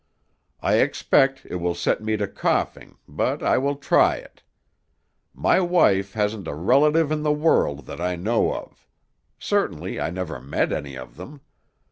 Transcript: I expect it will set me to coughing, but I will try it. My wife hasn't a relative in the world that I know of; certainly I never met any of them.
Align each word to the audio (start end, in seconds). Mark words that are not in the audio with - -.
I 0.63 0.77
expect 0.79 1.45
it 1.45 1.57
will 1.57 1.75
set 1.75 2.01
me 2.01 2.17
to 2.17 2.27
coughing, 2.27 2.97
but 3.07 3.43
I 3.43 3.59
will 3.59 3.75
try 3.75 4.15
it. 4.15 4.41
My 5.31 5.59
wife 5.59 6.13
hasn't 6.13 6.47
a 6.47 6.55
relative 6.55 7.11
in 7.11 7.21
the 7.21 7.31
world 7.31 7.85
that 7.85 8.01
I 8.01 8.15
know 8.15 8.51
of; 8.51 8.87
certainly 9.37 9.99
I 9.99 10.09
never 10.09 10.41
met 10.41 10.73
any 10.73 10.95
of 10.95 11.17
them. 11.17 11.41